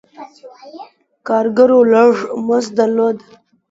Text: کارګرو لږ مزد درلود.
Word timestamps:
کارګرو 1.27 1.79
لږ 1.93 2.13
مزد 2.47 2.71
درلود. 2.77 3.17